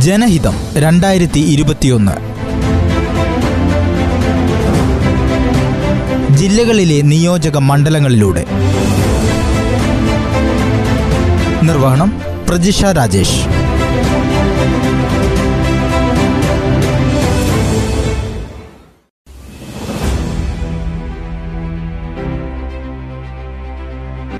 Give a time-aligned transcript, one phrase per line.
[0.00, 2.14] ജനഹിതം രണ്ടായിരത്തി ഇരുപത്തിയൊന്ന്
[6.36, 8.44] ജില്ലകളിലെ നിയോജക മണ്ഡലങ്ങളിലൂടെ.
[11.62, 12.10] നിർവഹണം
[12.48, 13.40] പ്രജിഷ രാജേഷ്.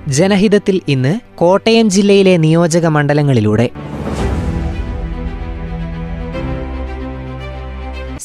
[0.09, 3.71] ജനഹിതത്തിൽ ഇന്ന് കോട്ടയം ജില്ലയിലെ നിയോജക മണ്ഡലങ്ങളിലൂടെ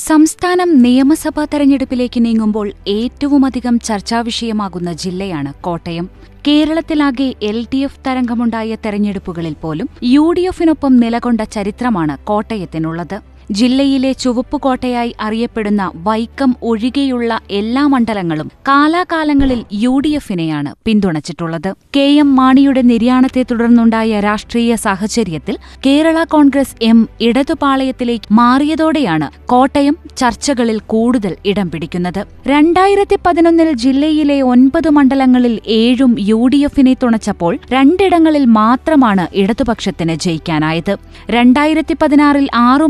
[0.07, 6.05] സംസ്ഥാനം നിയമസഭാ തെരഞ്ഞെടുപ്പിലേക്ക് നീങ്ങുമ്പോൾ ഏറ്റവുമധികം ചർച്ചാവിഷയമാകുന്ന ജില്ലയാണ് കോട്ടയം.
[6.47, 13.17] കേരളത്തിലാകെ എൽ ഡി എഫ് തരംഗമുണ്ടായ തെരഞ്ഞെടുപ്പുകളിൽ പോലും യു ഡി എഫിനൊപ്പം നിലകൊണ്ട ചരിത്രമാണ് കോട്ടയത്തിനുള്ളത്.
[13.51, 21.75] ജില്ലയിലെ ചുവപ്പുകോട്ടയായി അറിയപ്പെടുന്ന വൈക്കം ഒഴികെയുള്ള എല്ലാ മണ്ഡലങ്ങളും കാലാകാലങ്ങളിൽ യു ഡി എഫിനെയാണ് പിന്തുണച്ചിട്ടുള്ളത്.
[21.95, 31.35] കെ എം മാണിയുടെ നിര്യാണത്തെ തുടർന്നുണ്ടായ രാഷ്ട്രീയ സാഹചര്യത്തിൽ കേരള കോൺഗ്രസ് എം ഇടതുപാളയത്തിലേക്ക് മാറിയതോടെയാണ് കോട്ടയം ചർച്ചകളിൽ കൂടുതൽ
[31.45, 32.25] ഇടം പിടിക്കുന്നത്.
[32.47, 40.97] രണ്ടായിരത്തി പതിനൊന്നിൽ ജില്ലയിലെ ഒൻപത് മണ്ഡലങ്ങളിൽ ഏഴും യു ഡി എഫിനെ തുണച്ചപ്പോൾ രണ്ടിടങ്ങളിൽ മാത്രമാണ് ഇടതുപക്ഷത്തിന് ജയിക്കാനായത്.
[41.29, 42.85] രണ്ടായിരത്തി പതിനാറിൽ ആറു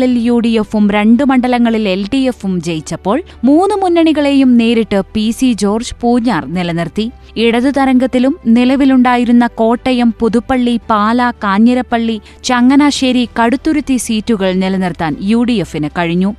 [0.00, 5.48] മണ്ഡലങ്ങളിൽ യു ഡി എഫും രണ്ട് മണ്ഡലങ്ങളിൽ എൽ ഡി എഫും ജയിച്ചപ്പോൾ മൂന്ന് മുന്നണികളെയും നേരിട്ട് പി സി
[5.62, 7.06] ജോർജ് പൂഞ്ഞാർ നിലനിർത്തി.
[7.36, 16.32] ഇടതു തരംഗത്തിലും നിലവിലുണ്ടായിരുന്ന കോട്ടയം പുതുപ്പള്ളി പാല കാഞ്ഞിരപ്പള്ളി ചങ്ങനാശ്ശേരി കടുത്തുരുത്തി സീറ്റുകൾ നിലനിർത്താൻ യു ഡി എഫിന് കഴിഞ്ഞു.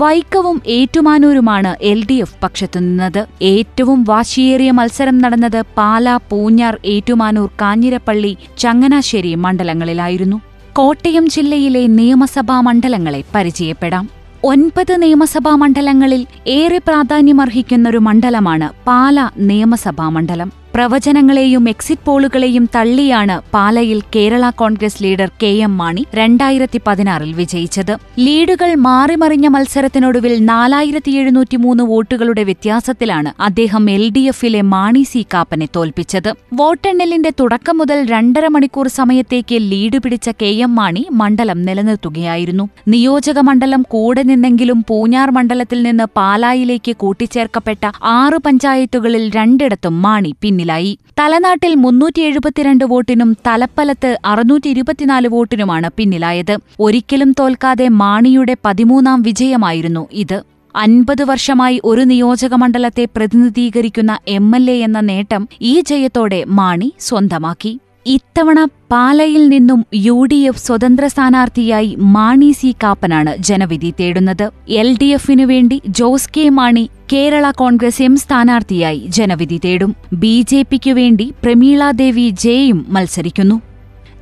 [0.00, 3.22] വൈക്കവും ഏറ്റുമാനൂരുമാണ് എൽ ഡി എഫ് പക്ഷത്തുനിന്നത്.
[3.42, 10.38] ഏറ്റവും വാശിയേറിയ മത്സരം നടന്നത് പാല പൂഞ്ഞാർ ഏറ്റുമാനൂർ കാഞ്ഞിരപ്പള്ളി ചങ്ങനാശ്ശേരി മണ്ഡലങ്ങളിലായിരുന്നു.
[10.78, 14.08] കോട്ടയം ജില്ലയിലെ നിയമസഭാ മണ്ഡലങ്ങളെ പരിചയപ്പെടാം.
[14.44, 20.52] ഒൻപത് നിയമസഭാ മണ്ഡലങ്ങളിൽ ഏറെ പ്രാധാന്യമർഹിക്കുന്നൊരു മണ്ഡലമാണ് പാല നിയമസഭാ മണ്ഡലം.
[20.74, 27.98] പ്രവചനങ്ങളെയും എക്സിറ്റ് പോളുകളെയും തള്ളിയാണ് പാലയിൽ Kerala Congress leader K M Mani രണ്ടായിരത്തി പതിനാറിൽ വിജയിച്ചത്.
[28.18, 36.30] ലീഡുകൾ മാറിമറിഞ്ഞ മത്സരത്തിനൊടുവിൽ നാലായിരത്തി എഴുന്നൂറ്റിമൂന്ന് വോട്ടുകളുടെ വ്യത്യാസത്തിലാണ് അദ്ദേഹം എൽ ഡി എഫിലെ മാണി സി കാപ്പനെ തോൽപ്പിച്ചത്.
[36.54, 42.68] വോട്ടെണ്ണലിന്റെ തുടക്കം മുതൽ രണ്ടര മണിക്കൂർ സമയത്തേക്ക് ലീഡ് പിടിച്ച കെ എം മാണി മണ്ഡലം നിലനിർത്തുകയായിരുന്നു.
[42.88, 50.98] നിയോജക മണ്ഡലം കൂടെ നിന്നെങ്കിലും പൂഞ്ഞാർ മണ്ഡലത്തിൽ നിന്ന് പാലായിലേക്ക് കൂട്ടിച്ചേർക്കപ്പെട്ട ആറ് പഞ്ചായത്തുകളിൽ രണ്ടിടത്തും മാണി പിന്നിലായി.
[51.18, 56.54] തലനാട്ടിൽ മുന്നൂറ്റി എഴുപത്തിരണ്ട് വോട്ടിനും തലപ്പലത്ത് അറുന്നൂറ്റി ഇരുപത്തിനാല് വോട്ടിനുമാണ് പിന്നിലായത്.
[56.80, 60.38] ഒരിക്കലും തോൽക്കാതെ മാണിയുടെ പതിമൂന്നാം വിജയമായിരുന്നു ഇത്.
[60.74, 67.72] അൻപത് വർഷമായി ഒരു നിയോജകമണ്ഡലത്തെ പ്രതിനിധീകരിക്കുന്ന എം എന്ന നേട്ടം ഈ ജയത്തോടെ മാണി സ്വന്തമാക്കി.
[68.14, 74.44] ഇത്തവണ പാലയിൽ നിന്നും യു ഡി എഫ് സ്വതന്ത്ര സ്ഥാനാർത്ഥിയായി മാണി സി കാപ്പനാണ് ജനവിധി തേടുന്നത്.
[74.68, 79.96] എൽ ഡി എഫിനു വേണ്ടി Jose K Mani Kerala Congress M സ്ഥാനാർത്ഥിയായി ജനവിധി തേടും.
[80.12, 83.58] ബി ജെ പിക്കു വേണ്ടി പ്രമീള ദേവി ജെയും മത്സരിക്കുന്നു.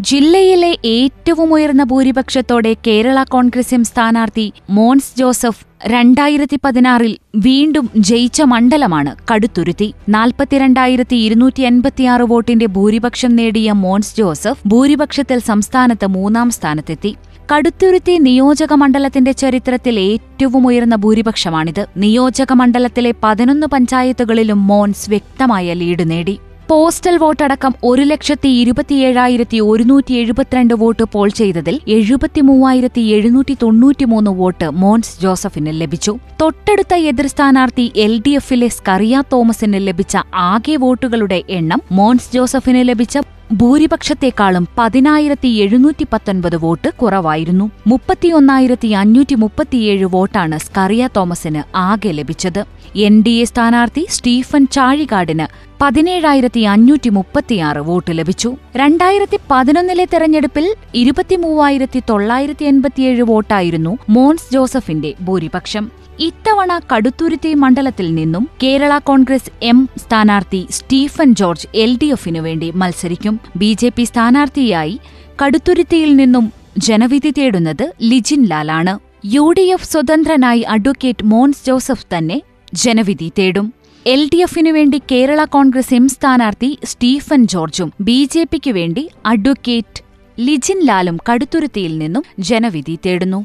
[0.00, 9.16] ജില്ലയിലെ ഏറ്റവും ഉയർന്ന ഭൂരിപക്ഷത്തോടെ കേരള കോൺഗ്രസ് എം സ്ഥാനാർത്ഥി മോൻസ് ജോസഫ് രണ്ടായിരത്തി പതിനാറിൽ വീണ്ടും ജയിച്ച മണ്ഡലമാണ്
[9.32, 9.94] കടുത്തുരുത്തി.
[10.08, 17.16] നാൽപ്പത്തിരണ്ടായിരത്തി ഇരുന്നൂറ്റി എൺപത്തിയാറ് വോട്ടിന്റെ ഭൂരിപക്ഷം നേടിയ മോൻസ് ജോസഫ് ഭൂരിപക്ഷത്തിൽ സംസ്ഥാനത്ത് മൂന്നാം സ്ഥാനത്തെത്തി.
[17.54, 21.86] കടുത്തുരുത്തി നിയോജക മണ്ഡലത്തിന്റെ ചരിത്രത്തിൽ ഏറ്റവും ഉയർന്ന ഭൂരിപക്ഷമാണിത്.
[21.96, 26.38] നിയോജക മണ്ഡലത്തിലെ പതിനൊന്ന് പഞ്ചായത്തുകളിലും മോൻസ് വ്യക്തമായ ലീഡ് നേടി.
[26.70, 35.14] പോസ്റ്റൽ വോട്ടടക്കം ഒരു ലക്ഷത്തി ഇരുപത്തിയേഴായിരത്തി ഒരുന്നൂറ്റി എഴുപത്തിരണ്ട് വോട്ട് പോൾ ചെയ്തതിൽ എഴുപത്തിമൂവായിരത്തി എഴുന്നൂറ്റി തൊണ്ണൂറ്റിമൂന്ന് വോട്ട് മോൻസ്
[35.24, 36.12] ജോസഫിന് ലഭിച്ചു.
[36.40, 40.16] തൊട്ടടുത്ത എതിർ സ്ഥാനാർത്ഥി എൽ ഡി എഫിലെ സ്കറിയ തോമസിന് ലഭിച്ച
[40.50, 43.16] ആകെ വോട്ടുകളുടെ എണ്ണം മോൻസ് ജോസഫിന് ലഭിച്ച
[43.58, 47.66] ഭൂരിപക്ഷത്തെക്കാളും പതിനായിരത്തി എഴുന്നൂറ്റി പത്തൊൻപത് വോട്ട് കുറവായിരുന്നു.
[47.92, 52.60] മുപ്പത്തിയൊന്നായിരത്തി അഞ്ഞൂറ്റി മുപ്പത്തിയേഴ് വോട്ടാണ് സ്കറിയ തോമസിന് ആകെ ലഭിച്ചത്.
[53.06, 55.46] എൻ ഡി എ സ്ഥാനാർത്ഥി സ്റ്റീഫൻ ചാഴികാടിന്
[55.80, 58.56] പതിനേഴായിരത്തി അഞ്ഞൂറ്റി മുപ്പത്തിയാറ് വോട്ട് ലഭിച്ചു.
[58.76, 65.90] രണ്ടായിരത്തി പതിനൊന്നിലെ തെരഞ്ഞെടുപ്പിൽ ഇരുപത്തിമൂവായിരത്തി തൊള്ളായിരത്തി എൺപത്തിയേഴ് വോട്ടായിരുന്നു മോൻസ് ജോസഫിന്റെ ഭൂരിപക്ഷം.
[66.18, 73.40] ഇത്തവണ കടുത്തുരുത്തി മണ്ഡലത്തിൽ നിന്നും കേരള കോൺഗ്രസ് എം സ്ഥാനാർത്ഥി സ്റ്റീഫൻ ജോർജ് എൽ ഡി എഫിനു വേണ്ടി മത്സരിക്കും.
[73.56, 75.00] ബി ജെ പി സ്ഥാനാർത്ഥിയായി
[75.44, 78.98] കടുത്തുരുത്തിയിൽ നിന്നും ജനവിധി തേടുന്നത് ലിജിൻ ലാലാണ്.
[79.24, 82.42] യു ഡി എഫ് സ്വതന്ത്രനായി അഡ്വക്കേറ്റ് മോൻസ് ജോസഫ് തന്നെ
[82.74, 83.72] ജനവിധി തേടും.
[84.12, 90.02] എൽ ഡി എഫിനു വേണ്ടി കേരള കോൺഗ്രസ് എം സ്ഥാനാർത്ഥി സ്റ്റീഫൻ ജോർജും ബി ജെ പിക്കു വേണ്ടി അഡ്വക്കേറ്റ്
[90.38, 93.40] ലിജിൻ ലാലും കടുത്തുരുത്തിയിൽ നിന്നും ജനവിധി തേടുന്നു.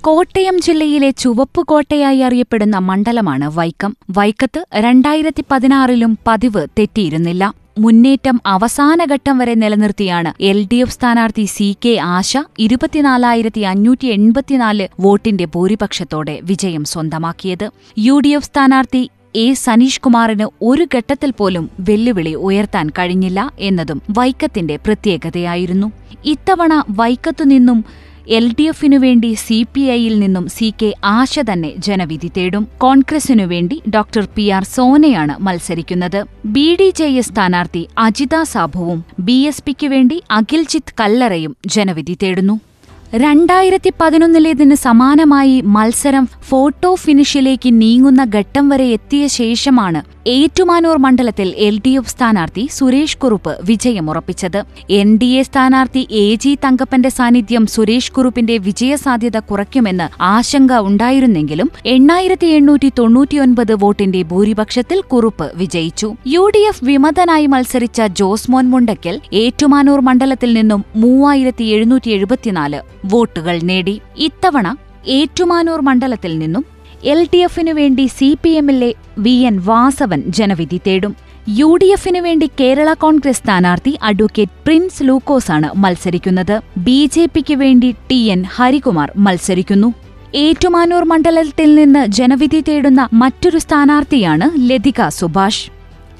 [0.00, 3.96] കോട്ടയം ജില്ലയിലെ ചുവപ്പുകോട്ടയായി അറിയപ്പെടുന്ന മണ്ഡലമാണ് വൈക്കം.
[4.10, 7.52] വൈക്കത്ത് രണ്ടായിരത്തി പതിനാറിലും പതിവ് തെറ്റിയിരുന്നില്ല.
[7.78, 15.44] മുന്നേറ്റം അവസാനഘട്ടം വരെ നിലനിർത്തിയാണ് എൽ ഡി എഫ് സ്ഥാനാർത്ഥി സി കെ ആശ ഇരുപത്തിനാലായിരത്തി അഞ്ഞൂറ്റി എൺപത്തിനാല് വോട്ടിന്റെ
[15.54, 17.66] ഭൂരിപക്ഷത്തോടെ വിജയം സ്വന്തമാക്കിയത്.
[17.98, 19.02] യു ഡി എഫ് സ്ഥാനാർത്ഥി
[19.36, 25.88] എ സനീഷ് കുമാറിന് ഒരു ഘട്ടത്തിൽ പോലും വെല്ലുവിളി ഉയർത്താൻ കഴിഞ്ഞില്ല എന്നതും വൈക്കത്തിന്റെ പ്രത്യേകതയായിരുന്നു.
[26.24, 27.84] ഇത്തവണ വൈക്കത്തുനിന്നും
[28.28, 32.68] എൽ ഡി എഫിനു വേണ്ടി സി പി ഐയിൽ നിന്നും സി കെ ആശ തന്നെ ജനവിധി തേടും.
[32.78, 36.20] കോൺഗ്രസിനു വേണ്ടി ഡോക്ടർ പി ആർ സോനയാണ് മത്സരിക്കുന്നത്.
[36.46, 42.56] ബി ഡി ജെ എസ് സ്ഥാനാർത്ഥി അജിത സാബുവും ബി എസ് പിക്ക് വേണ്ടി അഖിൽജിത്ത് കല്ലറയും ജനവിധി തേടുന്നു.
[43.16, 50.00] രണ്ടായിരത്തി പതിനൊന്നിലേതിന് സമാനമായി മത്സരം ഫോട്ടോ ഫിനിഷിലേക്ക് നീങ്ങുന്ന ഘട്ടം വരെ എത്തിയ ശേഷമാണ്
[50.34, 54.58] ഏറ്റുമാനൂർ മണ്ഡലത്തിൽ എൽ ഡി എഫ് സ്ഥാനാർത്ഥി സുരേഷ് കുറുപ്പ് വിജയമുറപ്പിച്ചത്.
[54.98, 62.50] എൻ ഡി എ സ്ഥാനാർത്ഥി എ ജി തങ്കപ്പന്റെ സാന്നിധ്യം സുരേഷ് കുറുപ്പിന്റെ വിജയസാധ്യത കുറയ്ക്കുമെന്ന് ആശങ്ക ഉണ്ടായിരുന്നെങ്കിലും എണ്ണായിരത്തി
[62.58, 66.10] എണ്ണൂറ്റി തൊണ്ണൂറ്റിയൊൻപത് വോട്ടിന്റെ ഭൂരിപക്ഷത്തിൽ കുറുപ്പ് വിജയിച്ചു.
[66.34, 72.80] യു ഡി എഫ് വിമതനായി മത്സരിച്ച ജോസ് മോൻ മുണ്ടയ്ക്കൽ ഏറ്റുമാനൂർ മണ്ഡലത്തിൽ നിന്നും മൂവായിരത്തി എഴുന്നൂറ്റി എഴുപത്തിനാല്
[73.12, 73.96] വോട്ടുകൾ നേടി.
[74.28, 74.66] ഇത്തവണ
[75.18, 76.64] ഏറ്റുമാനൂർ മണ്ഡലത്തിൽ നിന്നും
[77.04, 81.16] എൽ ഡി എഫിനു വേണ്ടി സി പി എമ്മിലെ വി എൻ വാസവൻ ജനവിധി തേടും.
[81.48, 86.60] യു ഡി എഫിനു വേണ്ടി കേരള കോൺഗ്രസ് സ്ഥാനാർത്ഥി അഡ്വക്കേറ്റ് പ്രിൻസ് ലൂക്കോസാണ് മത്സരിക്കുന്നത്.
[86.78, 89.94] ബി ജെ പിക്ക് വേണ്ടി ടി എൻ ഹരികുമാർ മത്സരിക്കുന്നു.
[90.34, 95.75] ഏറ്റുമാനൂർ മണ്ഡലത്തിൽ നിന്ന് ജനവിധി തേടുന്ന മറ്റൊരു സ്ഥാനാർത്ഥിയാണ് ലതിക സുഭാഷ്.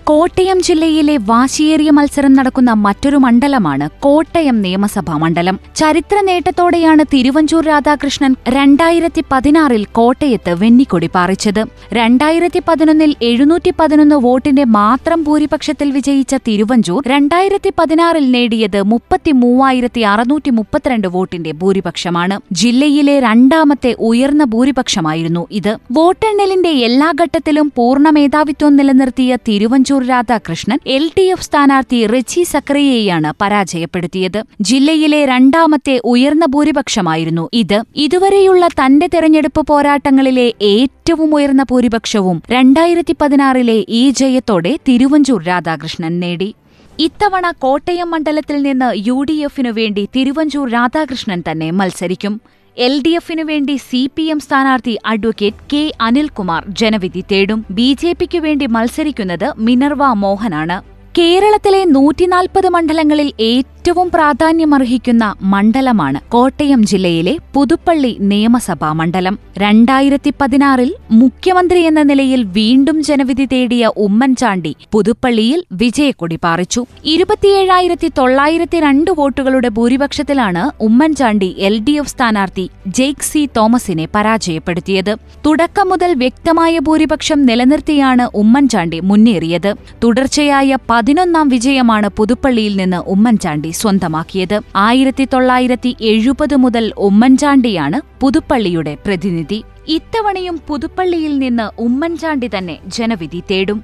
[0.09, 5.61] കോട്ടയം ജില്ലയിലെ വാശിയേറിയ മത്സരം നടക്കുന്ന മറ്റൊരു മണ്ഡലമാണ് കോട്ടയം നിയമസഭാ മണ്ഡലം.
[5.77, 11.63] ചരിത്ര നേട്ടത്തോടെയാണ് തിരുവഞ്ചൂർ രാധാകൃഷ്ണൻ രണ്ടായിരത്തി പതിനാറിൽ കോട്ടയത്ത് വെന്നിക്കൊടി പാറിച്ചത്.
[11.93, 20.51] രണ്ടായിരത്തി പതിനൊന്നിൽ എഴുന്നൂറ്റി പതിനൊന്ന് വോട്ടിന്റെ മാത്രം ഭൂരിപക്ഷത്തിൽ വിജയിച്ച തിരുവഞ്ചൂർ രണ്ടായിരത്തി പതിനാറിൽ നേടിയത് മുപ്പത്തി മൂവായിരത്തി അറുന്നൂറ്റി
[20.51, 22.39] മുപ്പത്തിരണ്ട് വോട്ടിന്റെ ഭൂരിപക്ഷമാണ്.
[22.53, 25.73] ജില്ലയിലെ രണ്ടാമത്തെ ഉയർന്ന ഭൂരിപക്ഷമായിരുന്നു ഇത്.
[25.93, 34.43] വോട്ടെണ്ണലിന്റെ എല്ലാ ഘട്ടത്തിലും പൂർണ മേധാവിത്വം നിലനിർത്തിയ Thiruvanchoor Radhakrishnan L D F സ്ഥാനാർത്ഥി റിച്ചി സക്രിയയെയാണ് പരാജയപ്പെടുത്തിയത്.
[34.61, 37.83] ജില്ലയിലെ രണ്ടാമത്തെ ഉയർന്ന ഭൂരിപക്ഷമായിരുന്നു ഇത്.
[37.97, 46.55] ഇതുവരെയുള്ള തന്റെ തെരഞ്ഞെടുപ്പ് പോരാട്ടങ്ങളിലെ ഏറ്റവും ഉയർന്ന ഭൂരിപക്ഷവും രണ്ടായിരത്തി പതിനാറിലെ ഈ ജയത്തോടെ തിരുവഞ്ചൂർ രാധാകൃഷ്ണൻ നേടി.
[46.99, 52.41] ഇത്തവണ കോട്ടയം മണ്ഡലത്തിൽ നിന്ന് യു ഡി എഫിനു വേണ്ടി തിരുവഞ്ചൂർ രാധാകൃഷ്ണൻ തന്നെ മത്സരിക്കും.
[52.79, 57.67] എൽ ഡി എഫിനു വേണ്ടി സി പി എം സ്ഥാനാർത്ഥി അഡ്വക്കേറ്റ് കെ അനിൽകുമാർ ജനവിധി തേടും.
[57.71, 60.77] ബി ജെ പിക്കു വേണ്ടി മത്സരിക്കുന്നത് മിനർവ മോഹനാണ്.
[61.19, 69.39] കേരളത്തിലെ നൂറ്റിനാൽപ്പത് മണ്ഡലങ്ങളിൽ ഏറ്റവും പ്രാധാന്യമർഹിക്കുന്ന മണ്ഡലമാണ് കോട്ടയം ജില്ലയിലെ പുതുപ്പള്ളി നിയമസഭാ മണ്ഡലം.
[69.59, 76.87] രണ്ടായിരത്തി പതിനാറിൽ മുഖ്യമന്ത്രി എന്ന നിലയിൽ വീണ്ടും ജനവിധി തേടിയ ഉമ്മൻചാണ്ടി പുതുപ്പള്ളിയിൽ വിജയക്കൊടി പാറിച്ചു.
[77.05, 85.17] ഇരുപത്തിയേഴായിരത്തി തൊള്ളായിരത്തി രണ്ട് വോട്ടുകളുടെ ഭൂരിപക്ഷത്തിലാണ് ഉമ്മൻചാണ്ടി എൽ ഡി എഫ് സ്ഥാനാർത്ഥി ജെയ്ക് സി തോമസിനെ പരാജയപ്പെടുത്തിയത്.
[85.47, 89.75] തുടക്കം മുതൽ വ്യക്തമായ ഭൂരിപക്ഷം നിലനിർത്തിയാണ് ഉമ്മൻചാണ്ടി മുന്നേറിയത്.
[90.05, 94.57] തുടർച്ചയായ പതിനൊന്നാം വിജയമാണ് പുതുപ്പള്ളിയിൽ നിന്ന് ഉമ്മൻചാണ്ടി സ്വന്തമാക്കിയത്.
[94.87, 99.61] ആയിരത്തി തൊള്ളായിരത്തി എഴുപത് മുതൽ ഉമ്മൻചാണ്ടിയാണ് പുതുപ്പള്ളിയുടെ പ്രതിനിധി.
[99.97, 103.79] ഇത്തവണയും പുതുപ്പള്ളിയിൽ നിന്ന് ഉമ്മൻചാണ്ടി തന്നെ ജനവിധി തേടും.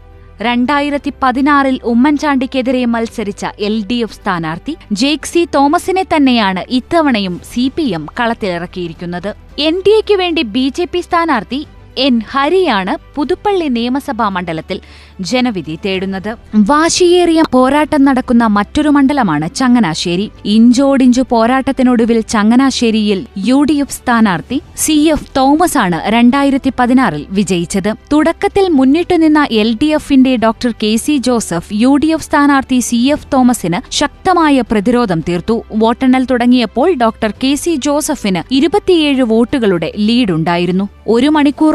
[0.47, 7.85] രണ്ടായിരത്തി പതിനാറിൽ ഉമ്മൻചാണ്ടിക്കെതിരെ മത്സരിച്ച എൽ ഡി എഫ് സ്ഥാനാർത്ഥി ജേക്ക് സി തോമസിനെ തന്നെയാണ് ഇത്തവണയും സി പി
[7.97, 9.31] എം കളത്തിലിറക്കിയിരിക്കുന്നത്.
[9.69, 11.61] എൻ ഡി എക്ക് വേണ്ടി ബി ജെ പി സ്ഥാനാർത്ഥി
[11.99, 14.81] എൻ ഹരിയാണ് പുതുപ്പള്ളി നിയമസഭാ മണ്ഡലത്തിൽ
[15.21, 16.37] ജനവിധി തേടുന്നത്.
[16.55, 20.31] വാശിയേറിയ പോരാട്ടം നടക്കുന്ന മറ്റൊരു മണ്ഡലമാണ് ചങ്ങനാശ്ശേരി.
[20.45, 27.95] ഇഞ്ചോടിഞ്ചു പോരാട്ടത്തിനൊടുവിൽ ചങ്ങനാശ്ശേരിയിൽ യു ഡി എഫ് സ്ഥാനാർത്ഥി സി എഫ് തോമസ് ആണ് രണ്ടായിരത്തി പതിനാറിൽ വിജയിച്ചത്.
[28.13, 33.27] തുടക്കത്തിൽ മുന്നിട്ടുനിന്ന എൽ ഡി എഫിന്റെ doctor K C Joseph U D F സ്ഥാനാർത്ഥി സി എഫ്
[33.33, 35.63] തോമസിന് ശക്തമായ പ്രതിരോധം തീർത്തു.
[35.75, 40.89] വോട്ടെണ്ണൽ തുടങ്ങിയപ്പോൾ ഡോക്ടർ കെ സി ജോസഫിന് ഇരുപത്തിയേഴ് വോട്ടുകളുടെ ലീഡുണ്ടായിരുന്നു.
[41.09, 41.27] ഒരു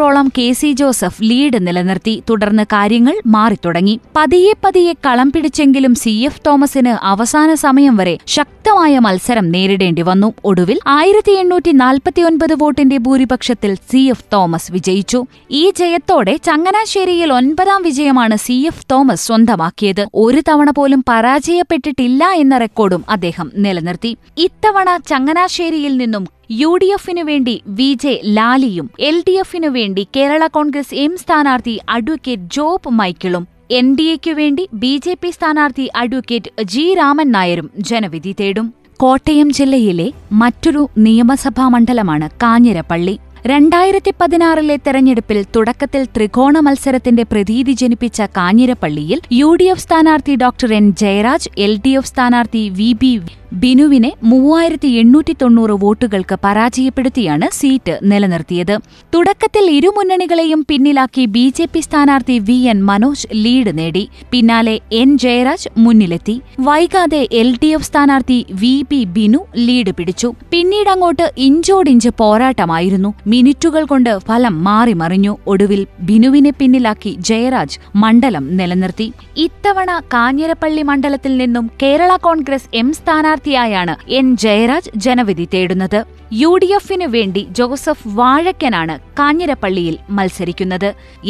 [0.07, 2.13] മണിക്കൂറോളം കെ സി ജോസഫ് ലീഡ് നിലനിർത്തി.
[2.29, 3.95] തുടർന്ന് കാര്യങ്ങൾ മാറിത്തുടങ്ങി.
[4.15, 10.29] പതിയെ പതിയെ കളം പിടിച്ചെങ്കിലും സി എഫ് തോമസിന് അവസാന സമയം വരെ ശക്തമായ മത്സരം നേരിടേണ്ടി വന്നു.
[10.45, 15.19] ഒടുവിൽ ആയിരത്തി എണ്ണൂറ്റി നാൽപ്പത്തിയൊൻപത് വോട്ടിന്റെ ഭൂരിപക്ഷത്തിൽ സി എഫ് തോമസ് വിജയിച്ചു.
[15.61, 20.03] ഈ ജയത്തോടെ ചങ്ങനാശ്ശേരിയിൽ ഒൻപതാം വിജയമാണ് സി എഫ് തോമസ് സ്വന്തമാക്കിയത്.
[20.23, 24.13] ഒരു തവണ പോലും പരാജയപ്പെട്ടിട്ടില്ല എന്ന റെക്കോർഡും അദ്ദേഹം നിലനിർത്തി.
[24.37, 30.47] ഇത്തവണ ചങ്ങനാശ്ശേരിയിൽ നിന്നും യു ഡി എഫിനു വേണ്ടി വി ജെ ലാലിയും എൽ ഡി എഫിനു വേണ്ടി കേരള
[30.47, 36.63] കോൺഗ്രസ് എം സ്ഥാനാർത്ഥി അഡ്വക്കേറ്റ് ജോബ് മൈക്കിളും എൻ ഡി എക്കു വേണ്ടി ബി ജെ പി സ്ഥാനാർത്ഥി അഡ്വക്കേറ്റ്
[36.63, 38.73] ജി രാമൻ നായരും ജനവിധി തേടും.
[38.97, 43.19] കോട്ടയം ജില്ലയിലെ മറ്റൊരു നിയമസഭാ മണ്ഡലമാണ് കാഞ്ഞിരപ്പള്ളി.
[43.45, 50.91] രണ്ടായിരത്തി പതിനാറിലെ തെരഞ്ഞെടുപ്പിൽ തുടക്കത്തിൽ ത്രികോണ മത്സരത്തിന്റെ പ്രതീതി ജനിപ്പിച്ച കാഞ്ഞിരപ്പള്ളിയിൽ യു ഡി എഫ് സ്ഥാനാർത്ഥി doctor N
[50.91, 53.11] Jayaraj L D F സ്ഥാനാർത്ഥി വി ബി
[53.53, 58.79] ബിനുവിനെ മൂവായിരത്തി എണ്ണൂറ്റി തൊണ്ണൂറ് വോട്ടുകൾക്ക് പരാജയപ്പെടുത്തിയാണ് സീറ്റ് നിലനിർത്തിയത്.
[59.13, 64.09] തുടക്കത്തിൽ ഇരുമുന്നണികളെയും പിന്നിലാക്കി ബി ജെ പി സ്ഥാനാർത്ഥി വി എൻ മനോജ് ലീഡ് നേടി.
[64.31, 66.41] പിന്നാലെ എൻ ജയരാജ് മുന്നിലെത്തി.
[66.59, 70.33] വൈകാതെ എൽ ഡി എഫ് സ്ഥാനാർത്ഥി വി പി ബിനു ലീഡ് പിടിച്ചു.
[70.51, 73.13] പിന്നീടങ്ങോട്ട് ഇഞ്ചോടിഞ്ച് പോരാട്ടമായിരുന്നു.
[73.27, 75.37] മിനിറ്റുകൾ കൊണ്ട് ഫലം മാറിമറിഞ്ഞു.
[75.47, 79.11] ഒടുവിൽ ബിനുവിനെ പിന്നിലാക്കി ജയരാജ് മണ്ഡലം നിലനിർത്തി.
[79.37, 85.97] ഇത്തവണ കാഞ്ഞിരപ്പള്ളി മണ്ഡലത്തിൽ നിന്നും കേരള കോൺഗ്രസ് എം സ്ഥാനാർത്ഥി സ്ഥാനാർത്ഥിയായാണ് എൻ ജയരാജ് ജനവിധി തേടുന്നത്.
[86.41, 90.87] യു ഡി എഫിനു വേണ്ടി ജോസഫ് വാഴക്കനാണ് കാഞ്ഞിരപ്പള്ളിയിൽ മത്സരിക്കുന്നത്.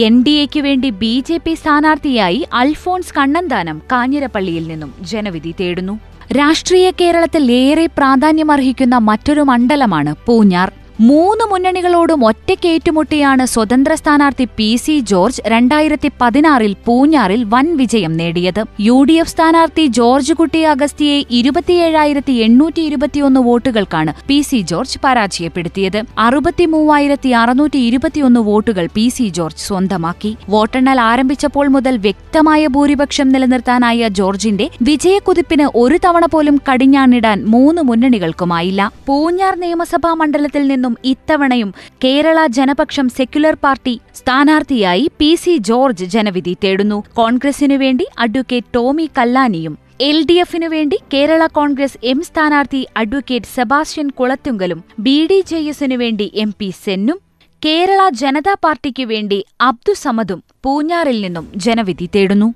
[0.07, 5.95] എൻ ഡി എക്ക് വേണ്ടി ബി ജെ പി സ്ഥാനാർത്ഥിയായി അൽഫോൺസ് കണ്ണന്താനം കാഞ്ഞിരപ്പള്ളിയിൽ നിന്നും ജനവിധി തേടുന്നു.
[6.39, 10.71] രാഷ്ട്രീയ കേരളത്തിൽ ഏറെ പ്രാധാന്യമർഹിക്കുന്ന മറ്റൊരു മണ്ഡലമാണ് പൂഞ്ഞാർ.
[10.99, 18.61] മൂന്ന് മുന്നണികളോടും ഒറ്റയ്ക്ക് ഏറ്റുമുട്ടിയാണ് സ്വതന്ത്ര സ്ഥാനാർത്ഥി പി സി ജോർജ് രണ്ടായിരത്തി പതിനാറിൽ പൂഞ്ഞാറിൽ വൻ വിജയം നേടിയത്.
[18.79, 25.99] യു ഡി എഫ് സ്ഥാനാർത്ഥി ജോർജ് കുട്ടി അഗസ്തിയെ ഇരുപത്തിയേഴായിരത്തി എണ്ണൂറ്റി ഇരുപത്തിയൊന്ന് വോട്ടുകൾക്കാണ് പി സി ജോർജ് പരാജയപ്പെടുത്തിയത്.
[26.17, 30.37] അറുപത്തിമൂവായിരത്തി അറുന്നൂറ്റി ഇരുപത്തിയൊന്ന് വോട്ടുകൾ പി സി ജോർജ് സ്വന്തമാക്കി.
[30.49, 38.91] വോട്ടെണ്ണൽ ആരംഭിച്ചപ്പോൾ മുതൽ വ്യക്തമായ ഭൂരിപക്ഷം നിലനിർത്താനായ ജോർജിന്റെ വിജയക്കുതിപ്പിന് ഒരു തവണ പോലും കടിഞ്ഞാണിടാൻ മൂന്ന് മുന്നണികൾക്കുമായില്ല.
[39.05, 41.69] പൂഞ്ഞാർ നിയമസഭാ മണ്ഡലത്തിൽ നിന്നും ഇത്തവണയും
[42.03, 46.97] കേരള ജനപക്ഷം സെക്യുലർ പാർട്ടി സ്ഥാനാർത്ഥിയായി പി സി ജോർജ് ജനവിധി തേടുന്നു.
[47.19, 49.75] കോൺഗ്രസിനു വേണ്ടി അഡ്വക്കേറ്റ് ടോമി കല്ലാനിയും
[50.07, 55.97] എൽ ഡി എഫിനു വേണ്ടി കേരള കോൺഗ്രസ് എം സ്ഥാനാർത്ഥി അഡ്വക്കേറ്റ് സെബാസ്റ്റ്യൻ കുളത്തുങ്കലും ബി ഡി ജെ എസിനു
[56.03, 57.17] വേണ്ടി എം പി സെന്നും
[57.61, 62.47] കേരള ജനതാ പാർട്ടിക്കു വേണ്ടി അബ്ദുസമദും പൂഞ്ഞാറിൽ നിന്നും ജനവിധി തേടുന്നു.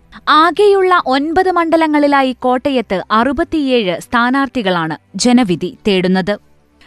[0.42, 6.34] ആകെയുള്ള ഒൻപത് മണ്ഡലങ്ങളിലായി കോട്ടയത്ത് അറുപത്തിയേഴ് സ്ഥാനാർത്ഥികളാണ് ജനവിധി തേടുന്നത്.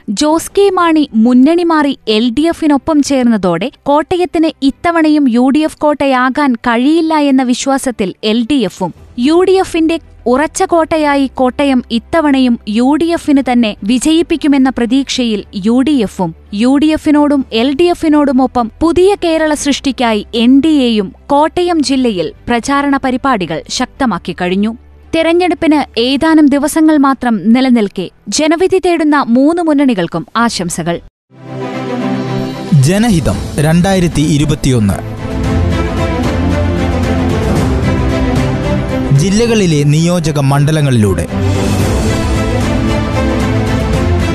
[0.09, 6.53] ജോസ് കെ മാണി മുന്നണി മാറി എൽ ഡി എഫിനൊപ്പം ചേർന്നതോടെ കോട്ടയത്തിന് ഇത്തവണയും യു ഡി എഫ് കോട്ടയാകാൻ
[6.53, 8.93] കഴിയില്ല എന്ന വിശ്വാസത്തിൽ എൽ ഡി എഫും.
[9.19, 15.91] യു ഡി എഫിന്റെ ഉറച്ച കോട്ടയായി കോട്ടയം ഇത്തവണയും യു ഡി എഫിന് തന്നെ വിജയിപ്പിക്കുമെന്ന പ്രതീക്ഷയിൽ യു ഡി
[15.91, 22.33] എഫും യു ഡി എഫിനോടും എൽ ഡി എഫിനോടുമൊപ്പം പുതിയ കേരള സൃഷ്ടിക്കായി എൻ ഡി എയും കോട്ടയം ജില്ലയിൽ
[22.49, 24.84] പ്രചാരണ പരിപാടികൾ ശക്തമാക്കി കഴിഞ്ഞു.
[25.15, 31.01] തെരഞ്ഞെടുപ്പിന് ഏതാനും ദിവസങ്ങൾ മാത്രം നിലനിൽക്കെ ജനവിധി തേടുന്ന മൂന്ന് മുന്നണികൾക്കും ആശംസകൾ.
[32.81, 34.97] ജനഹിതം രണ്ടായിരത്തി ഇരുപത്തിയൊന്ന്
[39.19, 41.27] ജില്ലകളിലെ നിയോജക മണ്ഡലങ്ങളിലൂടെ.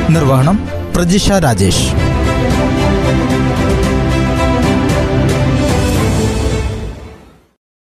[0.10, 2.09] നിർവഹണം പ്രജിഷ രാജേഷ്.